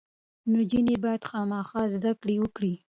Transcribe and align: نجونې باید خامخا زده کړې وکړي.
نجونې 0.53 0.95
باید 1.03 1.21
خامخا 1.29 1.81
زده 1.95 2.11
کړې 2.21 2.35
وکړي. 2.39 2.73